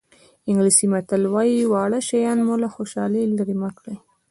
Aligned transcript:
انګلیسي 0.49 0.85
متل 0.93 1.21
وایي 1.33 1.59
واړه 1.67 1.99
شیان 2.07 2.39
مو 2.47 2.55
له 2.63 2.67
خوشحالۍ 2.75 3.23
لرې 3.35 3.55
مه 3.61 3.69
کړي. 3.77 3.95